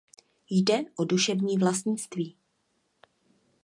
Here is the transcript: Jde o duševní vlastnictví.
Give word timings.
Jde 0.49 0.83
o 0.95 1.05
duševní 1.05 1.57
vlastnictví. 1.57 2.37